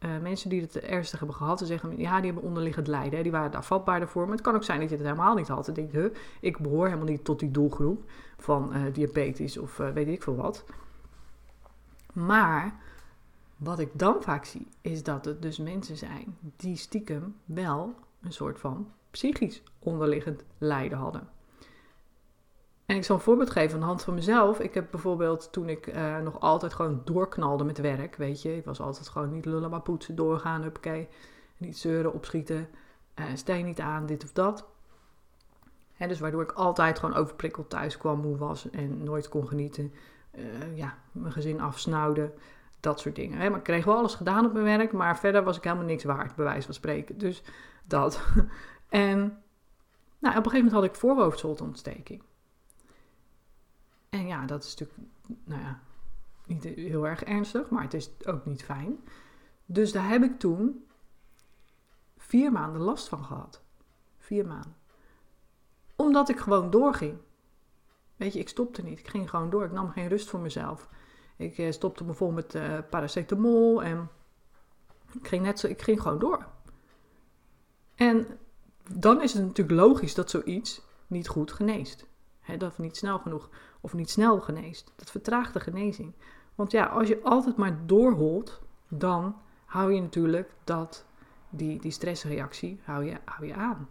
uh, 0.00 0.18
mensen 0.18 0.50
die 0.50 0.60
het 0.60 0.80
ernstig 0.80 1.18
hebben 1.18 1.36
gehad, 1.36 1.58
ze 1.58 1.66
zeggen 1.66 1.98
ja, 1.98 2.16
die 2.16 2.24
hebben 2.24 2.48
onderliggend 2.48 2.86
lijden. 2.86 3.22
Die 3.22 3.32
waren 3.32 3.50
daar 3.50 3.64
vatbaarder 3.64 4.08
voor. 4.08 4.22
Maar 4.22 4.32
het 4.32 4.40
kan 4.40 4.54
ook 4.54 4.64
zijn 4.64 4.80
dat 4.80 4.88
je 4.88 4.94
het 4.94 5.04
helemaal 5.04 5.34
niet 5.34 5.48
had. 5.48 5.64
Dan 5.64 5.74
denk 5.74 5.92
je, 5.92 6.12
ik 6.40 6.58
behoor 6.58 6.84
helemaal 6.84 7.06
niet 7.06 7.24
tot 7.24 7.38
die 7.38 7.50
doelgroep 7.50 8.10
van 8.38 8.76
uh, 8.76 8.82
diabetes 8.92 9.58
of 9.58 9.78
uh, 9.78 9.90
weet 9.90 10.08
ik 10.08 10.22
veel 10.22 10.36
wat. 10.36 10.64
Maar 12.12 12.78
Wat 13.60 13.78
ik 13.78 13.90
dan 13.92 14.22
vaak 14.22 14.44
zie, 14.44 14.66
is 14.80 15.02
dat 15.02 15.24
het 15.24 15.42
dus 15.42 15.58
mensen 15.58 15.96
zijn 15.96 16.36
die 16.56 16.76
stiekem 16.76 17.36
wel 17.44 17.94
een 18.22 18.32
soort 18.32 18.58
van 18.58 18.92
psychisch 19.10 19.62
onderliggend 19.78 20.44
lijden 20.58 20.98
hadden. 20.98 21.28
En 22.90 22.96
ik 22.96 23.04
zal 23.04 23.16
een 23.16 23.22
voorbeeld 23.22 23.50
geven 23.50 23.74
aan 23.74 23.80
de 23.80 23.86
hand 23.86 24.02
van 24.02 24.14
mezelf. 24.14 24.60
Ik 24.60 24.74
heb 24.74 24.90
bijvoorbeeld 24.90 25.52
toen 25.52 25.68
ik 25.68 25.86
uh, 25.86 26.18
nog 26.18 26.40
altijd 26.40 26.74
gewoon 26.74 27.00
doorknalde 27.04 27.64
met 27.64 27.78
werk, 27.78 28.16
weet 28.16 28.42
je. 28.42 28.56
Ik 28.56 28.64
was 28.64 28.80
altijd 28.80 29.08
gewoon 29.08 29.32
niet 29.32 29.44
lullen 29.44 29.70
maar 29.70 29.80
poetsen, 29.80 30.14
doorgaan, 30.14 30.66
oké. 30.66 31.06
Niet 31.56 31.78
zeuren, 31.78 32.12
opschieten, 32.12 32.68
uh, 33.18 33.24
steen 33.34 33.64
niet 33.64 33.80
aan, 33.80 34.06
dit 34.06 34.24
of 34.24 34.32
dat. 34.32 34.66
En 35.96 36.08
dus 36.08 36.20
waardoor 36.20 36.42
ik 36.42 36.52
altijd 36.52 36.98
gewoon 36.98 37.14
overprikkeld 37.14 37.70
thuis 37.70 37.96
kwam, 37.96 38.20
moe 38.20 38.36
was 38.36 38.70
en 38.70 39.04
nooit 39.04 39.28
kon 39.28 39.48
genieten. 39.48 39.92
Uh, 40.34 40.76
ja, 40.76 40.98
mijn 41.12 41.32
gezin 41.32 41.60
afsnauwde, 41.60 42.32
dat 42.80 43.00
soort 43.00 43.16
dingen. 43.16 43.38
Hè. 43.38 43.48
Maar 43.48 43.58
ik 43.58 43.64
kreeg 43.64 43.84
wel 43.84 43.96
alles 43.96 44.14
gedaan 44.14 44.46
op 44.46 44.52
mijn 44.52 44.64
werk, 44.78 44.92
maar 44.92 45.18
verder 45.18 45.44
was 45.44 45.56
ik 45.56 45.64
helemaal 45.64 45.84
niks 45.84 46.04
waard, 46.04 46.34
bij 46.34 46.44
wijze 46.44 46.64
van 46.64 46.74
spreken. 46.74 47.18
Dus 47.18 47.42
dat. 47.84 48.22
en 48.88 49.18
nou, 50.18 50.36
op 50.36 50.44
een 50.44 50.50
gegeven 50.50 50.56
moment 50.56 50.72
had 50.72 50.84
ik 50.84 50.94
voorhoofdzoltontsteking. 50.94 52.22
En 54.10 54.26
ja, 54.26 54.46
dat 54.46 54.64
is 54.64 54.74
natuurlijk, 54.74 55.08
nou 55.44 55.60
ja, 55.60 55.80
niet 56.46 56.64
heel 56.64 57.06
erg 57.06 57.24
ernstig, 57.24 57.70
maar 57.70 57.82
het 57.82 57.94
is 57.94 58.10
ook 58.26 58.46
niet 58.46 58.64
fijn. 58.64 58.98
Dus 59.66 59.92
daar 59.92 60.08
heb 60.08 60.22
ik 60.22 60.38
toen 60.38 60.86
vier 62.16 62.52
maanden 62.52 62.80
last 62.80 63.08
van 63.08 63.24
gehad. 63.24 63.62
Vier 64.18 64.46
maanden. 64.46 64.76
Omdat 65.96 66.28
ik 66.28 66.38
gewoon 66.38 66.70
doorging. 66.70 67.18
Weet 68.16 68.32
je, 68.32 68.38
ik 68.38 68.48
stopte 68.48 68.82
niet. 68.82 68.98
Ik 68.98 69.08
ging 69.08 69.30
gewoon 69.30 69.50
door. 69.50 69.64
Ik 69.64 69.72
nam 69.72 69.90
geen 69.90 70.08
rust 70.08 70.28
voor 70.28 70.40
mezelf. 70.40 70.88
Ik 71.36 71.58
eh, 71.58 71.72
stopte 71.72 72.14
vol 72.14 72.30
met 72.30 72.54
uh, 72.54 72.78
paracetamol 72.90 73.82
en 73.82 74.08
ik 75.12 75.28
ging, 75.28 75.42
net 75.42 75.58
zo, 75.58 75.66
ik 75.66 75.82
ging 75.82 76.02
gewoon 76.02 76.18
door. 76.18 76.46
En 77.94 78.26
dan 78.94 79.22
is 79.22 79.32
het 79.32 79.42
natuurlijk 79.42 79.78
logisch 79.78 80.14
dat 80.14 80.30
zoiets 80.30 80.82
niet 81.06 81.28
goed 81.28 81.52
geneest. 81.52 82.06
He, 82.50 82.56
dat 82.56 82.78
niet 82.78 82.96
snel 82.96 83.18
genoeg 83.18 83.48
of 83.80 83.94
niet 83.94 84.10
snel 84.10 84.40
geneest. 84.40 84.92
Dat 84.96 85.10
vertraagt 85.10 85.52
de 85.52 85.60
genezing. 85.60 86.12
Want 86.54 86.72
ja, 86.72 86.86
als 86.86 87.08
je 87.08 87.22
altijd 87.22 87.56
maar 87.56 87.86
doorholt, 87.86 88.60
dan 88.88 89.36
hou 89.64 89.92
je 89.92 90.00
natuurlijk 90.00 90.52
dat, 90.64 91.04
die, 91.50 91.80
die 91.80 91.90
stressreactie 91.90 92.80
hou 92.84 93.04
je, 93.04 93.16
hou 93.24 93.46
je 93.46 93.54
aan. 93.54 93.88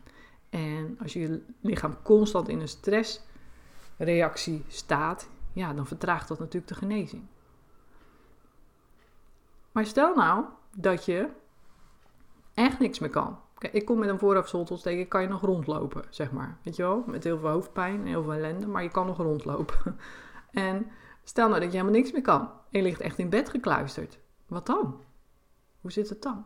En 0.50 0.98
als 1.02 1.14
je 1.14 1.46
lichaam 1.62 2.02
constant 2.02 2.48
in 2.48 2.60
een 2.60 2.68
stressreactie 2.68 4.66
staat, 4.68 5.30
ja, 5.54 5.74
dan 5.74 5.88
vertraagt 5.88 6.28
dat 6.28 6.40
natuurlijk 6.40 6.68
de 6.68 6.76
genezing. 6.76 7.24
Maar 9.72 9.86
stel 9.86 10.16
nou 10.16 10.46
dat 10.76 11.06
je 11.06 11.30
echt 12.54 12.80
niks 12.80 13.00
meer 13.00 13.10
kan. 13.10 13.40
Ik 13.60 13.86
kom 13.86 14.00
met 14.00 14.10
een 14.10 14.20
voorhoofdzooltontsteking, 14.20 15.08
kan 15.08 15.22
je 15.22 15.28
nog 15.28 15.42
rondlopen, 15.42 16.04
zeg 16.10 16.32
maar. 16.32 16.58
Weet 16.64 16.76
je 16.76 16.84
wel? 16.84 17.04
Met 17.08 17.24
heel 17.24 17.40
veel 17.40 17.50
hoofdpijn 17.50 18.00
en 18.00 18.06
heel 18.06 18.24
veel 18.24 18.34
ellende, 18.34 18.68
maar 18.68 18.84
je 18.84 18.90
kan 18.90 19.06
nog 19.06 19.18
rondlopen. 19.18 20.00
en 20.52 20.88
stel 21.24 21.48
nou 21.48 21.60
dat 21.60 21.72
je 21.72 21.78
helemaal 21.78 22.00
niks 22.00 22.12
meer 22.12 22.22
kan. 22.22 22.42
En 22.42 22.52
je 22.70 22.82
ligt 22.82 23.02
echt 23.02 23.18
in 23.18 23.30
bed 23.30 23.50
gekluisterd. 23.50 24.20
Wat 24.48 24.66
dan? 24.66 25.04
Hoe 25.82 25.92
zit 25.92 26.10
het 26.10 26.22
dan? 26.22 26.46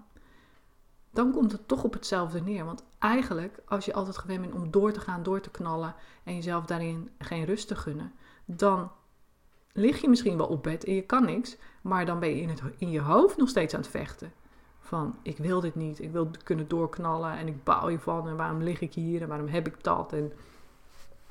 Dan 1.12 1.32
komt 1.32 1.52
het 1.52 1.68
toch 1.68 1.84
op 1.84 1.94
hetzelfde 1.94 2.42
neer. 2.42 2.66
Want 2.66 2.84
eigenlijk, 3.00 3.60
als 3.66 3.86
je 3.86 3.94
altijd 3.94 4.18
gewend 4.18 4.42
bent 4.42 4.54
om 4.54 4.72
door 4.72 4.92
te 4.92 5.00
gaan, 5.00 5.24
door 5.24 5.42
te 5.42 5.52
knallen 5.52 5.96
en 6.24 6.36
jezelf 6.36 6.66
daarin 6.66 7.10
geen 7.18 7.46
rust 7.46 7.68
te 7.68 7.76
gunnen, 7.76 8.14
dan 8.46 8.92
lig 9.72 10.02
je 10.02 10.10
misschien 10.10 10.38
wel 10.38 10.48
op 10.48 10.64
bed 10.64 10.84
en 10.84 10.96
je 10.96 11.02
kan 11.02 11.26
niks, 11.26 11.58
maar 11.82 12.06
dan 12.06 12.20
ben 12.20 12.30
je 12.30 12.42
in, 12.42 12.50
het, 12.50 12.62
in 12.78 12.90
je 12.90 13.02
hoofd 13.02 13.38
nog 13.38 13.50
steeds 13.50 13.74
aan 13.74 13.82
het 13.82 13.90
vechten. 13.90 14.34
Van 14.84 15.16
ik 15.22 15.38
wil 15.38 15.60
dit 15.60 15.76
niet, 15.76 16.02
ik 16.02 16.12
wil 16.12 16.32
kunnen 16.44 16.68
doorknallen 16.68 17.38
en 17.38 17.48
ik 17.48 17.64
baal 17.64 17.88
hiervan 17.88 18.28
en 18.28 18.36
waarom 18.36 18.62
lig 18.62 18.82
ik 18.82 18.94
hier 18.94 19.22
en 19.22 19.28
waarom 19.28 19.48
heb 19.48 19.68
ik 19.68 19.84
dat. 19.84 20.14
En, 20.14 20.34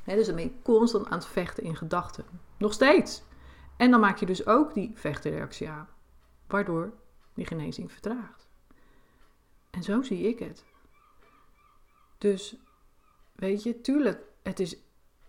hè, 0.02 0.14
dus 0.14 0.26
dan 0.26 0.34
ben 0.34 0.44
je 0.44 0.62
constant 0.62 1.06
aan 1.06 1.18
het 1.18 1.26
vechten 1.26 1.64
in 1.64 1.76
gedachten. 1.76 2.24
Nog 2.56 2.72
steeds. 2.72 3.22
En 3.76 3.90
dan 3.90 4.00
maak 4.00 4.18
je 4.18 4.26
dus 4.26 4.46
ook 4.46 4.74
die 4.74 4.92
vechtenreactie 4.94 5.68
aan, 5.68 5.88
waardoor 6.46 6.92
die 7.34 7.46
genezing 7.46 7.92
vertraagt. 7.92 8.46
En 9.70 9.82
zo 9.82 10.02
zie 10.02 10.28
ik 10.28 10.38
het. 10.38 10.64
Dus 12.18 12.56
weet 13.32 13.62
je, 13.62 13.80
tuurlijk, 13.80 14.22
het 14.42 14.60
is 14.60 14.76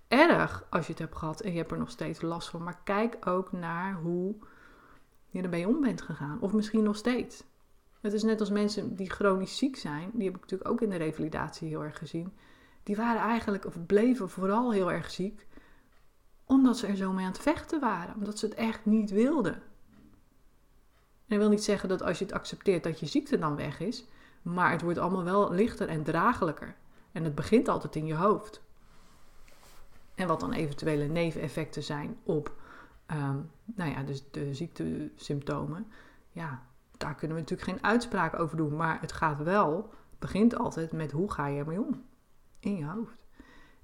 erg 0.08 0.66
als 0.70 0.86
je 0.86 0.92
het 0.92 1.02
hebt 1.02 1.16
gehad 1.16 1.42
en 1.42 1.52
je 1.52 1.58
hebt 1.58 1.72
er 1.72 1.78
nog 1.78 1.90
steeds 1.90 2.22
last 2.22 2.50
van. 2.50 2.64
Maar 2.64 2.82
kijk 2.84 3.28
ook 3.28 3.52
naar 3.52 3.94
hoe 3.94 4.36
je 5.30 5.42
ermee 5.42 5.68
om 5.68 5.82
bent 5.82 6.02
gegaan. 6.02 6.42
Of 6.42 6.54
misschien 6.54 6.84
nog 6.84 6.96
steeds. 6.96 7.44
Het 8.04 8.14
is 8.14 8.24
net 8.24 8.40
als 8.40 8.50
mensen 8.50 8.96
die 8.96 9.10
chronisch 9.10 9.58
ziek 9.58 9.76
zijn, 9.76 10.12
die 10.14 10.26
heb 10.26 10.36
ik 10.36 10.42
natuurlijk 10.42 10.70
ook 10.70 10.82
in 10.82 10.90
de 10.90 10.96
revalidatie 10.96 11.68
heel 11.68 11.84
erg 11.84 11.98
gezien. 11.98 12.34
Die 12.84 12.96
waren 12.96 13.22
eigenlijk, 13.22 13.66
of 13.66 13.86
bleven 13.86 14.30
vooral 14.30 14.72
heel 14.72 14.92
erg 14.92 15.12
ziek, 15.12 15.48
omdat 16.46 16.78
ze 16.78 16.88
er 16.88 16.96
zo 16.96 17.12
mee 17.12 17.26
aan 17.26 17.32
het 17.32 17.42
vechten 17.42 17.80
waren. 17.80 18.16
Omdat 18.16 18.40
ze 18.40 18.46
het 18.46 18.56
echt 18.56 18.86
niet 18.86 19.12
wilden. 19.12 19.54
En 19.54 19.62
dat 21.28 21.38
wil 21.38 21.50
niet 21.50 21.64
zeggen 21.64 21.90
dat 21.90 22.02
als 22.02 22.20
je 22.20 22.26
het 22.26 22.34
accepteert 22.34 22.84
dat 22.84 23.00
je 23.00 23.06
ziekte 23.06 23.38
dan 23.40 23.56
weg 23.56 23.80
is. 23.80 24.06
Maar 24.42 24.72
het 24.72 24.82
wordt 24.82 25.00
allemaal 25.00 25.24
wel 25.24 25.52
lichter 25.52 25.88
en 25.88 26.04
draaglijker. 26.04 26.76
En 27.12 27.24
het 27.24 27.36
begint 27.36 27.68
altijd 27.68 27.96
in 27.96 28.06
je 28.06 28.16
hoofd. 28.16 28.62
En 30.16 30.28
wat 30.28 30.40
dan 30.40 30.54
eventuele 30.54 31.06
neveneffecten 31.06 31.84
zijn 31.84 32.18
op 32.24 32.56
um, 33.12 33.52
nou 33.66 33.92
ja, 33.92 34.04
dus 34.04 34.24
de 34.32 34.54
ziektesymptomen. 34.54 35.88
Ja, 36.32 36.64
daar 37.04 37.16
kunnen 37.16 37.38
we 37.38 37.44
natuurlijk 37.44 37.70
geen 37.70 37.84
uitspraak 37.84 38.40
over 38.40 38.58
doen. 38.58 38.76
Maar 38.76 39.02
het 39.02 39.12
gaat 39.12 39.44
wel, 39.44 39.94
begint 40.20 40.58
altijd 40.58 40.92
met 40.92 41.12
hoe 41.12 41.32
ga 41.32 41.48
je 41.48 41.60
ermee 41.60 41.82
om 41.82 42.06
in 42.60 42.78
je 42.78 42.86
hoofd. 42.86 43.26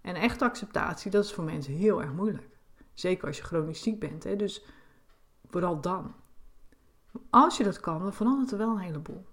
En 0.02 0.16
echte 0.16 0.46
acceptatie, 0.46 1.12
dat 1.12 1.24
is 1.24 1.34
voor 1.34 1.44
mensen 1.44 1.74
heel 1.74 2.02
erg 2.02 2.12
moeilijk. 2.12 2.58
Zeker 2.94 3.28
als 3.28 3.38
je 3.38 3.44
chronisch 3.44 3.82
ziek 3.82 4.00
bent. 4.00 4.24
Hè? 4.24 4.36
Dus 4.36 4.66
vooral 5.50 5.82
dan. 5.82 6.14
Als 7.30 7.58
je 7.58 7.64
dat 7.64 7.80
kan, 7.80 8.00
dan 8.00 8.14
verandert 8.14 8.52
er 8.52 8.58
wel 8.58 8.70
een 8.70 8.78
heleboel. 8.78 9.26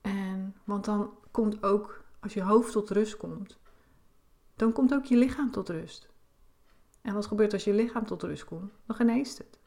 En, 0.00 0.56
want 0.64 0.84
dan 0.84 1.18
komt 1.30 1.62
ook, 1.62 2.04
als 2.20 2.34
je 2.34 2.42
hoofd 2.42 2.72
tot 2.72 2.90
rust 2.90 3.16
komt, 3.16 3.58
dan 4.56 4.72
komt 4.72 4.94
ook 4.94 5.04
je 5.04 5.16
lichaam 5.16 5.50
tot 5.50 5.68
rust. 5.68 6.08
En 7.02 7.14
wat 7.14 7.26
gebeurt 7.26 7.52
als 7.52 7.64
je 7.64 7.72
lichaam 7.72 8.06
tot 8.06 8.22
rust 8.22 8.44
komt? 8.44 8.72
Dan 8.86 8.96
geneest 8.96 9.38
het. 9.38 9.58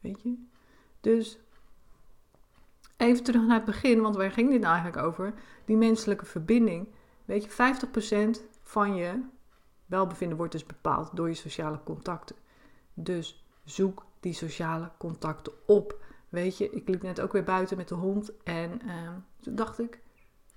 Weet 0.00 0.22
je? 0.22 0.46
Dus 1.00 1.38
even 3.02 3.24
terug 3.24 3.42
naar 3.42 3.56
het 3.56 3.64
begin, 3.64 4.00
want 4.00 4.16
waar 4.16 4.30
ging 4.30 4.50
dit 4.50 4.60
nou 4.60 4.74
eigenlijk 4.74 5.06
over? 5.06 5.34
Die 5.64 5.76
menselijke 5.76 6.24
verbinding. 6.24 6.88
Weet 7.24 7.44
je, 7.44 7.76
50% 8.38 8.40
van 8.62 8.94
je 8.94 9.20
welbevinden 9.86 10.36
wordt 10.36 10.52
dus 10.52 10.66
bepaald 10.66 11.16
door 11.16 11.28
je 11.28 11.34
sociale 11.34 11.80
contacten. 11.84 12.36
Dus 12.94 13.46
zoek 13.64 14.06
die 14.20 14.32
sociale 14.32 14.90
contacten 14.98 15.52
op. 15.66 16.04
Weet 16.28 16.58
je, 16.58 16.70
ik 16.70 16.88
liep 16.88 17.02
net 17.02 17.20
ook 17.20 17.32
weer 17.32 17.44
buiten 17.44 17.76
met 17.76 17.88
de 17.88 17.94
hond 17.94 18.42
en 18.42 18.80
uh, 18.86 19.10
toen 19.40 19.54
dacht 19.54 19.78
ik, 19.78 20.00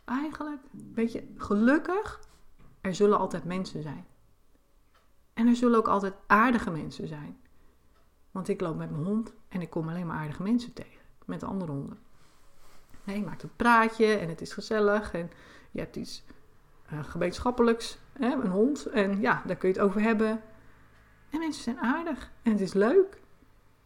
eigenlijk, 0.05 0.61
weet 0.93 1.11
je, 1.11 1.33
gelukkig, 1.35 2.19
er 2.81 2.95
zullen 2.95 3.17
altijd 3.17 3.43
mensen 3.43 3.81
zijn. 3.81 4.05
En 5.33 5.47
er 5.47 5.55
zullen 5.55 5.77
ook 5.77 5.87
altijd 5.87 6.13
aardige 6.27 6.71
mensen 6.71 7.07
zijn. 7.07 7.37
Want 8.31 8.47
ik 8.47 8.61
loop 8.61 8.75
met 8.77 8.91
mijn 8.91 9.03
hond 9.03 9.33
en 9.47 9.61
ik 9.61 9.69
kom 9.69 9.89
alleen 9.89 10.07
maar 10.07 10.17
aardige 10.17 10.43
mensen 10.43 10.73
tegen. 10.73 11.01
Met 11.25 11.43
andere 11.43 11.71
honden. 11.71 12.04
Nee, 13.05 13.17
je 13.17 13.23
maakt 13.23 13.43
een 13.43 13.55
praatje 13.55 14.15
en 14.15 14.29
het 14.29 14.41
is 14.41 14.53
gezellig. 14.53 15.13
En 15.13 15.31
je 15.71 15.79
hebt 15.79 15.95
iets 15.95 16.23
uh, 16.93 17.03
gemeenschappelijks. 17.03 17.97
Hè, 18.13 18.31
een 18.31 18.47
hond. 18.47 18.85
En 18.85 19.21
ja, 19.21 19.41
daar 19.45 19.55
kun 19.55 19.69
je 19.69 19.75
het 19.75 19.83
over 19.83 20.01
hebben. 20.01 20.41
En 21.29 21.39
mensen 21.39 21.63
zijn 21.63 21.79
aardig. 21.79 22.31
En 22.41 22.51
het 22.51 22.61
is 22.61 22.73
leuk. 22.73 23.23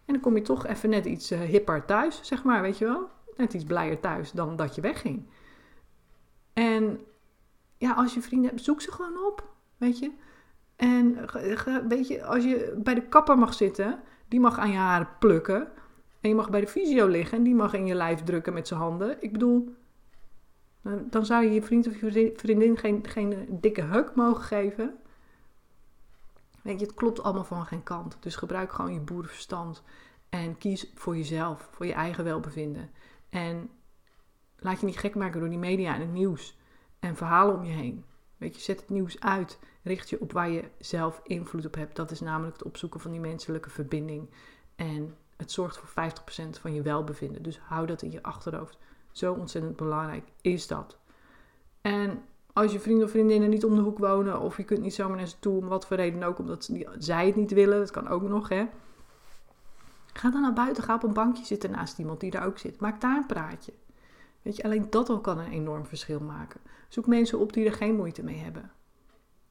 En 0.05 0.13
dan 0.13 0.19
kom 0.19 0.35
je 0.35 0.41
toch 0.41 0.65
even 0.65 0.89
net 0.89 1.05
iets 1.05 1.31
uh, 1.31 1.39
hipper 1.39 1.85
thuis, 1.85 2.19
zeg 2.23 2.43
maar, 2.43 2.61
weet 2.61 2.77
je 2.77 2.85
wel. 2.85 3.09
Net 3.37 3.53
iets 3.53 3.63
blijer 3.63 3.99
thuis 3.99 4.31
dan 4.31 4.55
dat 4.55 4.75
je 4.75 4.81
wegging. 4.81 5.29
En 6.53 6.99
ja, 7.77 7.93
als 7.93 8.13
je 8.13 8.21
vrienden 8.21 8.49
hebt, 8.49 8.63
zoek 8.63 8.81
ze 8.81 8.91
gewoon 8.91 9.25
op, 9.25 9.53
weet 9.77 9.99
je. 9.99 10.11
En 10.75 11.25
weet 11.87 12.07
je, 12.07 12.23
als 12.23 12.43
je 12.43 12.73
bij 12.77 12.93
de 12.93 13.07
kapper 13.07 13.37
mag 13.37 13.53
zitten, 13.53 13.99
die 14.27 14.39
mag 14.39 14.59
aan 14.59 14.71
je 14.71 14.77
haren 14.77 15.09
plukken. 15.19 15.71
En 16.21 16.29
je 16.29 16.35
mag 16.35 16.49
bij 16.49 16.61
de 16.61 16.67
fysio 16.67 17.07
liggen 17.07 17.37
en 17.37 17.43
die 17.43 17.55
mag 17.55 17.73
in 17.73 17.85
je 17.85 17.95
lijf 17.95 18.23
drukken 18.23 18.53
met 18.53 18.67
zijn 18.67 18.79
handen. 18.79 19.17
Ik 19.19 19.31
bedoel, 19.31 19.75
dan 21.09 21.25
zou 21.25 21.43
je 21.43 21.51
je 21.51 21.61
vriend 21.61 21.87
of 21.87 21.99
je 21.99 22.33
vriendin 22.35 22.77
geen, 22.77 23.07
geen 23.07 23.47
dikke 23.49 23.81
huk 23.81 24.15
mogen 24.15 24.43
geven. 24.43 24.97
Weet 26.61 26.79
je, 26.79 26.85
het 26.85 26.95
klopt 26.95 27.23
allemaal 27.23 27.43
van 27.43 27.65
geen 27.65 27.83
kant. 27.83 28.17
Dus 28.19 28.35
gebruik 28.35 28.71
gewoon 28.71 28.93
je 28.93 28.99
boerenverstand. 28.99 29.83
En 30.29 30.57
kies 30.57 30.91
voor 30.95 31.17
jezelf, 31.17 31.69
voor 31.71 31.85
je 31.85 31.93
eigen 31.93 32.23
welbevinden. 32.23 32.89
En 33.29 33.69
laat 34.57 34.79
je 34.79 34.85
niet 34.85 34.97
gek 34.97 35.15
maken 35.15 35.39
door 35.39 35.49
die 35.49 35.57
media 35.57 35.93
en 35.93 36.01
het 36.01 36.11
nieuws. 36.11 36.57
En 36.99 37.15
verhalen 37.15 37.55
om 37.55 37.63
je 37.63 37.73
heen. 37.73 38.05
Weet 38.37 38.55
je, 38.55 38.61
zet 38.61 38.79
het 38.79 38.89
nieuws 38.89 39.19
uit. 39.19 39.59
Richt 39.83 40.09
je 40.09 40.21
op 40.21 40.31
waar 40.31 40.49
je 40.49 40.63
zelf 40.77 41.21
invloed 41.23 41.65
op 41.65 41.75
hebt. 41.75 41.95
Dat 41.95 42.11
is 42.11 42.19
namelijk 42.19 42.57
het 42.57 42.65
opzoeken 42.65 42.99
van 42.99 43.11
die 43.11 43.19
menselijke 43.19 43.69
verbinding. 43.69 44.29
En 44.75 45.15
het 45.39 45.51
zorgt 45.51 45.77
voor 45.77 45.89
50% 45.89 46.59
van 46.59 46.73
je 46.73 46.81
welbevinden. 46.81 47.43
Dus 47.43 47.59
hou 47.59 47.85
dat 47.85 48.01
in 48.01 48.11
je 48.11 48.23
achterhoofd. 48.23 48.77
Zo 49.11 49.33
ontzettend 49.33 49.75
belangrijk 49.75 50.27
is 50.41 50.67
dat. 50.67 50.97
En 51.81 52.21
als 52.53 52.71
je 52.71 52.79
vrienden 52.79 53.05
of 53.05 53.11
vriendinnen 53.11 53.49
niet 53.49 53.65
om 53.65 53.75
de 53.75 53.81
hoek 53.81 53.97
wonen, 53.97 54.41
of 54.41 54.57
je 54.57 54.63
kunt 54.63 54.81
niet 54.81 54.93
zomaar 54.93 55.17
naar 55.17 55.27
ze 55.27 55.39
toe, 55.39 55.57
om 55.57 55.67
wat 55.67 55.87
voor 55.87 55.97
reden 55.97 56.23
ook, 56.23 56.39
omdat 56.39 56.69
zij 56.97 57.25
het 57.25 57.35
niet 57.35 57.51
willen, 57.51 57.79
dat 57.79 57.91
kan 57.91 58.07
ook 58.07 58.21
nog, 58.21 58.49
hè. 58.49 58.65
Ga 60.13 60.29
dan 60.29 60.41
naar 60.41 60.53
buiten, 60.53 60.83
ga 60.83 60.95
op 60.95 61.03
een 61.03 61.13
bankje 61.13 61.45
zitten 61.45 61.71
naast 61.71 61.99
iemand 61.99 62.19
die 62.19 62.31
daar 62.31 62.45
ook 62.45 62.57
zit. 62.57 62.79
Maak 62.79 63.01
daar 63.01 63.17
een 63.17 63.25
praatje. 63.25 63.73
Weet 64.41 64.55
je, 64.55 64.63
alleen 64.63 64.89
dat 64.89 65.09
al 65.09 65.21
kan 65.21 65.37
een 65.37 65.51
enorm 65.51 65.85
verschil 65.85 66.19
maken. 66.19 66.59
Zoek 66.87 67.07
mensen 67.07 67.39
op 67.39 67.53
die 67.53 67.65
er 67.65 67.73
geen 67.73 67.95
moeite 67.95 68.23
mee 68.23 68.37
hebben 68.37 68.71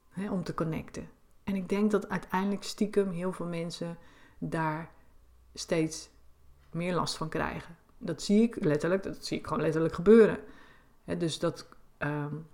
hè, 0.09 0.31
om 0.31 0.43
te 0.43 0.53
connecten. 0.53 1.09
En 1.43 1.55
ik 1.55 1.69
denk 1.69 1.91
dat 1.91 2.09
uiteindelijk 2.09 2.63
stiekem 2.63 3.09
heel 3.09 3.31
veel 3.31 3.45
mensen 3.45 3.97
daar 4.37 4.91
steeds 5.53 6.09
meer 6.71 6.93
last 6.93 7.17
van 7.17 7.29
krijgen. 7.29 7.75
Dat 7.97 8.21
zie 8.21 8.41
ik 8.41 8.63
letterlijk, 8.63 9.03
dat 9.03 9.25
zie 9.25 9.37
ik 9.37 9.47
gewoon 9.47 9.63
letterlijk 9.63 9.93
gebeuren. 9.93 10.39
dus 11.17 11.39
dat, 11.39 11.67
um, 11.97 12.47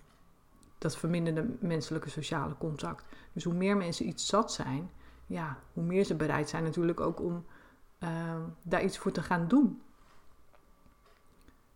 dat 0.78 0.98
verminderde 0.98 1.48
menselijke 1.60 2.10
sociale 2.10 2.58
contact. 2.58 3.06
Dus 3.34 3.44
hoe 3.44 3.54
meer 3.54 3.78
mensen 3.78 4.08
iets 4.08 4.26
zat 4.26 4.54
zijn, 4.54 4.90
ja, 5.26 5.60
hoe 5.74 5.84
meer 5.84 6.04
ze 6.04 6.16
bereid 6.16 6.50
zijn 6.50 6.64
natuurlijk 6.64 7.00
ook 7.00 7.22
om 7.22 7.46
ehm, 8.00 8.42
daar 8.62 8.84
iets 8.84 8.98
voor 8.98 9.12
te 9.12 9.22
gaan 9.22 9.48
doen. 9.48 9.82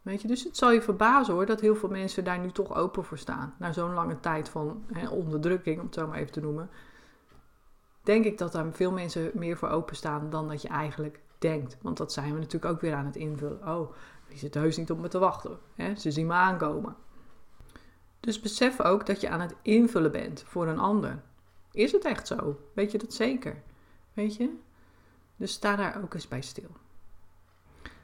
Weet 0.01 0.21
je, 0.21 0.27
dus 0.27 0.43
het 0.43 0.57
zal 0.57 0.71
je 0.71 0.81
verbazen 0.81 1.33
hoor 1.33 1.45
dat 1.45 1.61
heel 1.61 1.75
veel 1.75 1.89
mensen 1.89 2.23
daar 2.23 2.39
nu 2.39 2.51
toch 2.51 2.75
open 2.75 3.03
voor 3.03 3.17
staan. 3.17 3.55
Na 3.57 3.71
zo'n 3.71 3.93
lange 3.93 4.19
tijd 4.19 4.49
van 4.49 4.85
onderdrukking, 5.11 5.79
om 5.79 5.85
het 5.85 5.93
zo 5.93 6.07
maar 6.07 6.17
even 6.17 6.31
te 6.31 6.41
noemen. 6.41 6.69
Denk 8.03 8.25
ik 8.25 8.37
dat 8.37 8.51
daar 8.51 8.73
veel 8.73 8.91
mensen 8.91 9.31
meer 9.33 9.57
voor 9.57 9.69
openstaan 9.69 10.29
dan 10.29 10.47
dat 10.47 10.61
je 10.61 10.67
eigenlijk 10.67 11.19
denkt. 11.39 11.77
Want 11.81 11.97
dat 11.97 12.13
zijn 12.13 12.33
we 12.33 12.39
natuurlijk 12.39 12.73
ook 12.73 12.81
weer 12.81 12.93
aan 12.93 13.05
het 13.05 13.15
invullen. 13.15 13.67
Oh, 13.67 13.93
die 14.27 14.37
zit 14.37 14.53
heus 14.53 14.77
niet 14.77 14.91
op 14.91 14.99
me 14.99 15.07
te 15.07 15.19
wachten. 15.19 15.57
Hè? 15.75 15.95
Ze 15.95 16.11
zien 16.11 16.27
me 16.27 16.33
aankomen. 16.33 16.95
Dus 18.19 18.39
besef 18.39 18.81
ook 18.81 19.05
dat 19.05 19.21
je 19.21 19.29
aan 19.29 19.41
het 19.41 19.55
invullen 19.61 20.11
bent 20.11 20.43
voor 20.47 20.67
een 20.67 20.79
ander. 20.79 21.21
Is 21.71 21.91
het 21.91 22.05
echt 22.05 22.27
zo? 22.27 22.59
Weet 22.73 22.91
je 22.91 22.97
dat 22.97 23.13
zeker? 23.13 23.61
Weet 24.13 24.35
je? 24.35 24.57
Dus 25.35 25.51
sta 25.51 25.75
daar 25.75 26.03
ook 26.03 26.13
eens 26.13 26.27
bij 26.27 26.41
stil. 26.41 26.69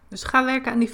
Dus 0.07 0.23
ga 0.23 0.45
werken 0.45 0.71
aan 0.71 0.79
die 0.79 0.89
50% 0.89 0.93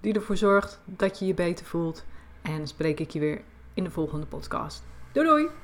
die 0.00 0.14
ervoor 0.14 0.36
zorgt 0.36 0.80
dat 0.84 1.18
je 1.18 1.26
je 1.26 1.34
beter 1.34 1.66
voelt. 1.66 2.04
En 2.42 2.66
spreek 2.66 3.00
ik 3.00 3.10
je 3.10 3.18
weer 3.18 3.42
in 3.74 3.84
de 3.84 3.90
volgende 3.90 4.26
podcast. 4.26 4.82
Doei 5.12 5.26
doei! 5.26 5.63